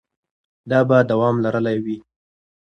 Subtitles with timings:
[0.69, 1.97] دا به دوام لرلی وي.